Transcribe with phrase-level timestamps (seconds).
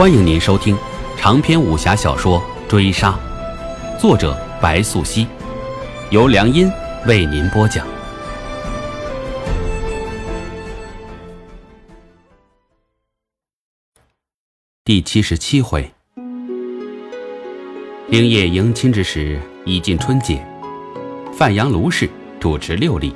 [0.00, 0.74] 欢迎您收听
[1.14, 3.14] 长篇武侠小说《追杀》，
[4.00, 5.26] 作者白素熙，
[6.08, 6.72] 由良音
[7.06, 7.86] 为您播讲。
[14.86, 15.92] 第七十七回，
[18.10, 20.42] 丁业迎亲之时已近春节，
[21.34, 22.08] 范阳卢氏
[22.40, 23.14] 主持六礼，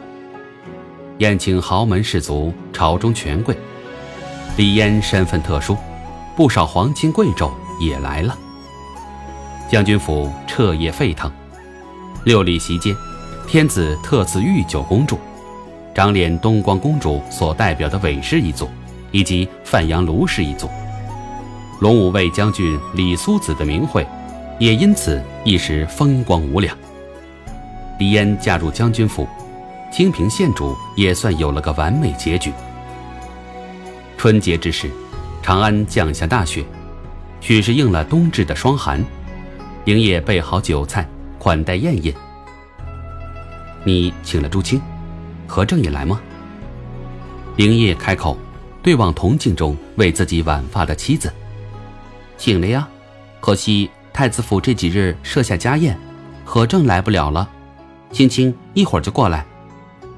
[1.17, 3.57] 宴请豪门士族、朝中权贵。
[4.59, 5.75] 李嫣身份特殊。
[6.37, 8.37] 不少皇亲贵胄也来了。
[9.71, 11.31] 将军府彻夜沸腾，
[12.25, 12.95] 六礼席间，
[13.47, 15.19] 天子特赐御酒恭祝，
[15.95, 18.69] 长脸东光公主所代表的韦氏一族，
[19.11, 20.69] 以及范阳卢氏一族，
[21.81, 24.07] 龙武卫将军李苏子的名讳，
[24.59, 26.77] 也因此一时风光无两。
[27.99, 29.27] 李嫣嫁入将军府，
[29.93, 32.53] 清平县主也算有了个完美结局。
[34.19, 34.91] 春节之时。
[35.45, 36.65] 长安降下大雪，
[37.39, 39.05] 许是应了冬至的霜寒。
[39.85, 41.07] 灵业备好酒菜
[41.39, 42.15] 款待宴饮。
[43.85, 44.81] 你请了朱青，
[45.47, 46.19] 何正也来吗？
[47.57, 48.39] 灵业开口，
[48.83, 51.31] 对望铜镜中为自己挽发的妻子。
[52.39, 52.89] 请了呀，
[53.39, 55.95] 可惜太子府这几日设下家宴，
[56.43, 57.47] 何正来不了了。
[58.11, 59.45] 青青一会儿就过来，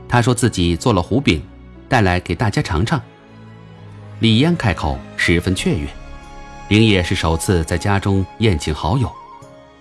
[0.09, 1.43] 他说自己做了糊饼，
[1.89, 3.03] 带来给大家尝尝。
[4.19, 5.87] 李嫣开口，十分雀跃。
[6.69, 9.13] 灵业是首次在家中宴请好友，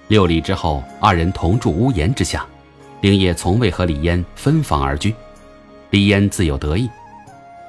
[0.09, 2.45] 六礼之后，二人同住屋檐之下。
[2.99, 5.15] 灵业从未和李嫣分房而居，
[5.91, 6.89] 李嫣自有得意，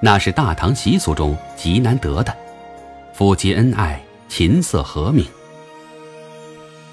[0.03, 2.35] 那是大唐习俗中极难得的，
[3.15, 5.25] 夫妻恩爱，琴瑟和鸣。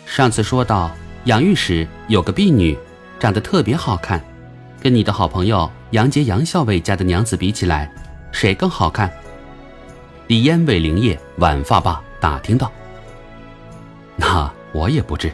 [0.06, 0.92] 上次说到
[1.26, 2.78] 养育使有个婢女，
[3.20, 4.24] 长得特别好看，
[4.80, 7.92] 跟你的好朋友杨杰、杨校尉家的娘子比起来，
[8.32, 9.12] 谁更好看？
[10.28, 12.72] 李嫣为灵业挽发罢，打听道
[14.16, 15.32] ：“那我也不知，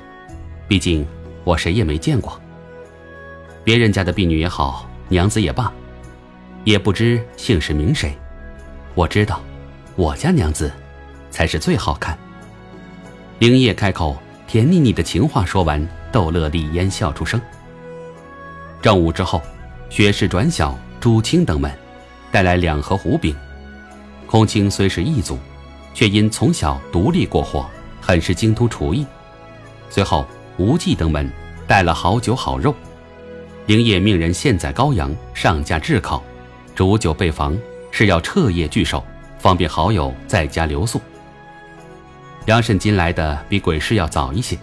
[0.67, 1.07] 毕竟
[1.43, 2.39] 我谁也没见过。
[3.63, 5.71] 别人家的婢女也好，娘子也罢，
[6.63, 8.17] 也不知姓氏名谁。
[8.95, 9.41] 我知道，
[9.95, 10.71] 我家娘子
[11.29, 12.17] 才是最好看。”
[13.37, 14.17] 灵业开口，
[14.47, 17.39] 甜腻腻的情话说完，逗乐李嫣笑出声。
[18.81, 19.39] 正午之后，
[19.89, 21.71] 雪氏转小、朱青等们
[22.31, 23.35] 带来两盒胡饼。
[24.29, 25.39] 空青虽是异族，
[25.91, 27.67] 却因从小独立过活，
[27.99, 29.03] 很是精通厨艺。
[29.89, 30.23] 随后，
[30.57, 31.27] 无忌登门
[31.65, 32.71] 带了好酒好肉，
[33.65, 36.23] 灵业命人现宰羔羊上架炙烤，
[36.75, 37.57] 煮酒备房，
[37.89, 39.03] 是要彻夜聚首，
[39.39, 41.01] 方便好友在家留宿。
[42.45, 44.55] 杨慎金来的比鬼市要早一些，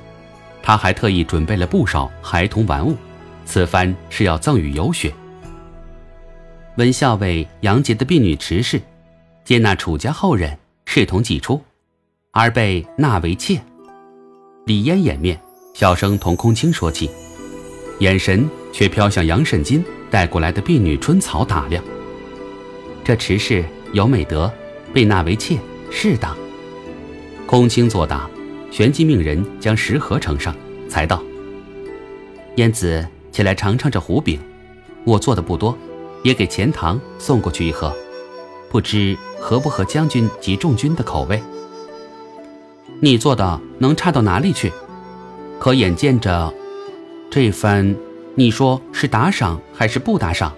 [0.62, 2.96] 他还特意准备了不少孩童玩物，
[3.44, 5.12] 此番是要赠与游雪。
[6.76, 8.80] 温校尉杨杰的婢女池氏。
[9.46, 11.62] 接纳楚家后人，视同己出，
[12.32, 13.62] 而被纳为妾。
[14.64, 15.40] 李嫣掩面，
[15.72, 17.08] 小声同空青说起，
[18.00, 21.80] 眼神却飘向杨慎金带过来的婢女春草打量。
[23.04, 24.52] 这池氏有美德，
[24.92, 25.56] 被纳为妾，
[25.92, 26.36] 适当。
[27.46, 28.28] 空青作答，
[28.72, 30.52] 旋即命人将食盒呈上，
[30.88, 31.22] 才道
[32.58, 34.40] ：“燕子起来尝尝这糊饼，
[35.04, 35.78] 我做的不多，
[36.24, 37.96] 也给钱塘送过去一盒。”
[38.76, 41.42] 不知合不合将军及众军的口味？
[43.00, 44.70] 你做的能差到哪里去？
[45.58, 46.52] 可眼见着
[47.30, 47.96] 这番，
[48.34, 50.52] 你说是打赏还是不打赏？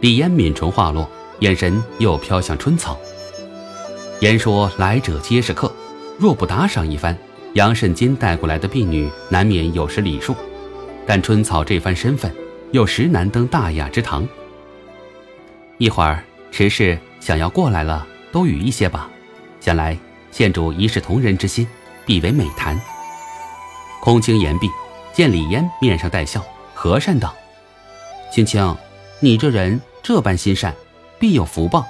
[0.00, 1.10] 李嫣抿唇话落，
[1.40, 2.96] 眼神又飘向春草。
[4.20, 5.72] 言说来者皆是客，
[6.20, 7.18] 若不打赏一番，
[7.54, 10.32] 杨慎金带过来的婢女难免有失礼数。
[11.04, 12.32] 但春草这番身份，
[12.70, 14.24] 又实难登大雅之堂。
[15.78, 16.22] 一会儿。
[16.52, 19.10] 池氏想要过来了，都与一些吧。
[19.60, 19.98] 想来
[20.30, 21.66] 县主一视同仁之心，
[22.04, 22.80] 必为美谈。
[24.00, 24.70] 空青言毕，
[25.12, 26.40] 见李嫣面上带笑，
[26.72, 27.34] 和善道
[28.32, 28.76] ：“青青，
[29.18, 30.72] 你这人这般心善，
[31.18, 31.84] 必有福报。”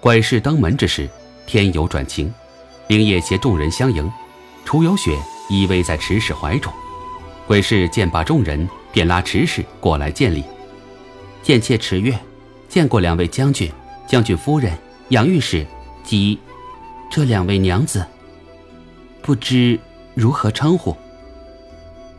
[0.00, 1.06] 鬼市登门之时，
[1.46, 2.32] 天有转晴，
[2.86, 4.10] 冰夜携众人相迎，
[4.64, 5.14] 楚有雪
[5.50, 6.72] 依偎在池氏怀中。
[7.46, 10.44] 鬼氏见罢众人，便拉池氏过来见礼，
[11.42, 12.18] 见妾池月。
[12.70, 13.68] 见过两位将军、
[14.06, 14.72] 将军夫人、
[15.08, 15.66] 杨御史
[16.04, 16.38] 及
[17.10, 18.06] 这两位娘子，
[19.20, 19.78] 不知
[20.14, 20.96] 如何称呼。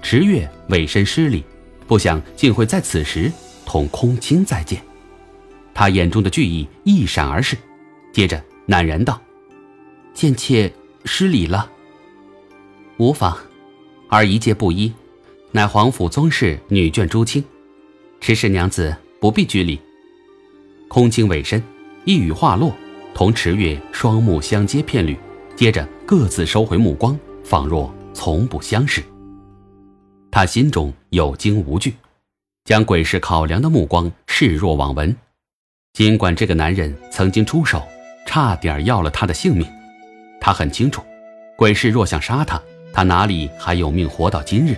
[0.01, 1.43] 池月委身施礼，
[1.87, 3.31] 不想竟会在此时
[3.65, 4.83] 同空青再见。
[5.73, 7.57] 他眼中的惧意一闪而逝，
[8.11, 9.21] 接着赧然道
[10.13, 10.71] ：“贱妾
[11.05, 11.71] 失礼了。
[12.97, 13.37] 无妨，
[14.09, 14.91] 儿一介布衣，
[15.51, 17.41] 乃皇府宗室女眷朱青，
[18.19, 19.79] 池氏娘子不必拘礼。”
[20.91, 21.63] 空清委身，
[22.03, 22.75] 一语话落，
[23.13, 25.17] 同池月双目相接片缕，
[25.55, 29.01] 接着各自收回目光，仿若从不相识。
[30.29, 31.95] 他心中有惊无惧，
[32.65, 35.15] 将鬼市考量的目光视若罔闻。
[35.93, 37.81] 尽管这个男人曾经出手，
[38.25, 39.65] 差点要了他的性命，
[40.41, 41.01] 他很清楚，
[41.55, 42.61] 鬼市若想杀他，
[42.91, 44.75] 他哪里还有命活到今日？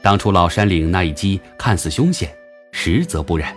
[0.00, 2.34] 当初老山岭那一击看似凶险，
[2.72, 3.54] 实则不然。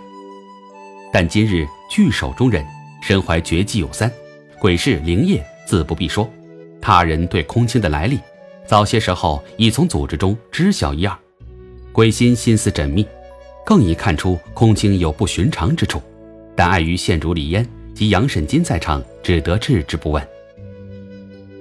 [1.14, 2.66] 但今日聚首中人
[3.00, 4.10] 身怀绝技有三，
[4.58, 6.28] 鬼市灵业自不必说，
[6.80, 8.18] 他人对空青的来历。
[8.66, 11.16] 早些时候已从组织中知晓一二，
[11.92, 13.06] 鬼心心思缜密，
[13.64, 16.02] 更已看出空青有不寻常之处，
[16.56, 17.64] 但碍于县主李嫣
[17.94, 20.20] 及杨审金在场，只得置之不问。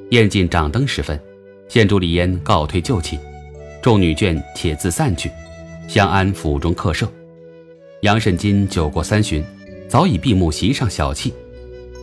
[0.09, 1.21] 宴尽掌灯时分，
[1.69, 3.19] 县主李嫣告退就寝，
[3.83, 5.29] 众女眷且自散去，
[5.87, 7.07] 相安府中客舍。
[8.03, 9.41] 杨慎金酒过三巡，
[9.87, 11.31] 早已闭目席上小憩，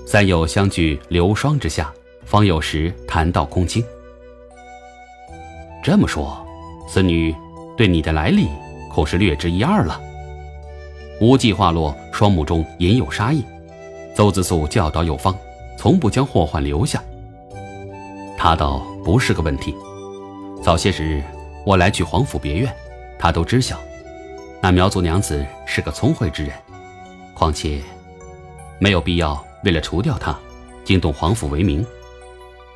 [0.06, 1.92] 三友相聚流霜之下，
[2.24, 3.84] 方有时谈到空青。
[5.84, 6.42] 这么说，
[6.88, 7.34] 此女
[7.76, 8.48] 对你的来历
[8.90, 10.00] 恐是略知一二了。
[11.20, 13.44] 无忌话落，双目中隐有杀意。
[14.14, 15.36] 邹子素教导有方，
[15.76, 17.04] 从不将祸患留下。
[18.38, 19.74] 他倒不是个问题。
[20.62, 21.22] 早些时日，
[21.66, 22.74] 我来去皇府别院，
[23.18, 23.78] 他都知晓。
[24.62, 26.52] 那苗族娘子是个聪慧之人，
[27.34, 27.80] 况且
[28.78, 30.38] 没有必要为了除掉她，
[30.84, 31.84] 惊动皇府为名。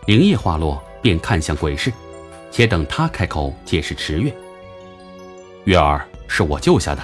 [0.06, 1.92] 灵叶话落，便看向鬼市。
[2.50, 4.32] 且等他开口解释池月。
[5.64, 7.02] 月儿是我救下的。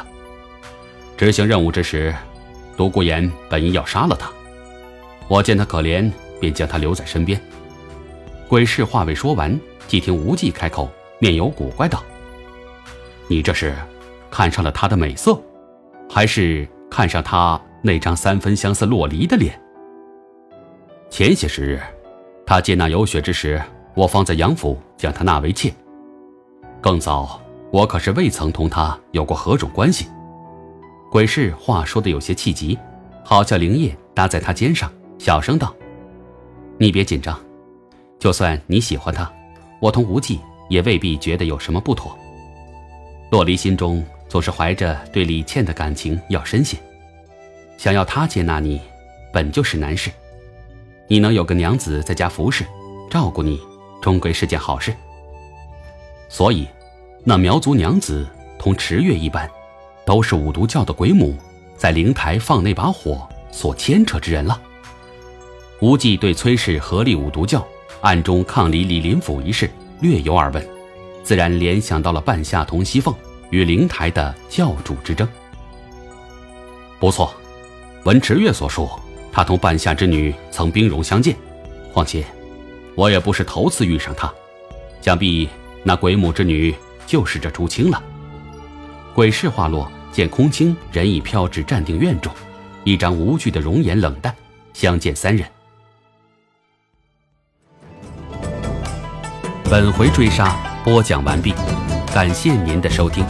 [1.17, 2.15] 执行任务之时，
[2.77, 4.31] 独孤岩本应要杀了他，
[5.27, 7.41] 我见他可怜，便将他留在身边。
[8.47, 10.89] 鬼市话未说完，即听无忌开口，
[11.19, 12.01] 面有古怪道
[13.27, 13.75] ：“你这是
[14.31, 15.41] 看上了他的美色，
[16.09, 19.61] 还是看上他那张三分相似洛离的脸？”
[21.11, 21.81] 前些时日，
[22.47, 23.61] 他接纳有雪之时。
[23.93, 25.71] 我方在杨府将她纳为妾。
[26.81, 27.41] 更早，
[27.73, 30.07] 我可是未曾同她有过何种关系。
[31.11, 32.79] 鬼市话说的有些气急，
[33.25, 35.75] 好叫灵叶搭在他肩上，小声道
[36.79, 37.39] ：“你别紧张，
[38.21, 39.31] 就算你喜欢他，
[39.81, 40.39] 我同无忌
[40.69, 42.17] 也未必觉得有什么不妥。
[43.33, 46.79] 洛离心中总是怀着对李倩的感情要深些，
[47.77, 48.81] 想要她接纳你，
[49.31, 50.11] 本就是难事。
[51.07, 52.65] 你能有个娘子在家服侍，
[53.11, 53.61] 照顾你。”
[54.01, 54.95] 终归是件好事，
[56.31, 56.67] 所以，
[57.23, 58.27] 那苗族娘子
[58.59, 59.47] 同池月一般，
[60.07, 61.37] 都是五毒教的鬼母，
[61.77, 64.59] 在灵台放那把火所牵扯之人了。
[65.83, 67.63] 无忌对崔氏合力五毒教
[68.01, 70.67] 暗中抗离李林甫一事略有耳闻，
[71.23, 73.15] 自然联想到了半夏同西凤
[73.51, 75.29] 与灵台的教主之争。
[76.99, 77.35] 不错，
[78.05, 78.89] 闻池月所述，
[79.31, 81.37] 他同半夏之女曾兵戎相见，
[81.93, 82.25] 况且。
[82.97, 84.31] 我也不是头次遇上她，
[85.01, 85.49] 想必
[85.83, 86.75] 那鬼母之女
[87.07, 88.03] 就是这朱青了。
[89.15, 92.31] 鬼市话落，见空青人已飘至站定院中，
[92.85, 94.35] 一张无惧的容颜冷淡，
[94.75, 95.49] 相见三人。
[99.65, 100.55] 本回追杀
[100.85, 101.55] 播讲完毕，
[102.13, 103.25] 感谢您的收听。